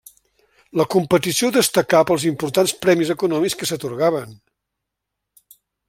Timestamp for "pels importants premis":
2.11-3.13